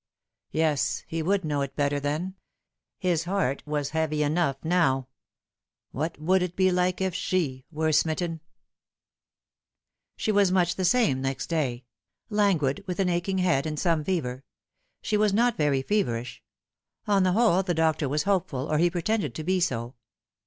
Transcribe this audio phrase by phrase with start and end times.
[0.49, 2.33] Yes, he would know it better then.
[2.97, 5.09] His heart was heavy enough now.
[5.91, 8.41] What would it be like if ske were smitten?
[10.15, 11.85] She was much the same next day:
[12.31, 14.43] languid, with an aching head and some fever.
[15.03, 16.41] She was not very feverish.
[17.05, 19.93] On the whole, the doctor was hopeful, or he pretended to be so.